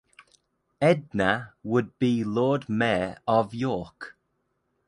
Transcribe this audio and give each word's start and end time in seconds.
Edna 0.81 1.53
would 1.61 1.99
be 1.99 2.23
Lord 2.23 2.67
mayor 2.67 3.17
of 3.27 3.53
York. 3.53 4.17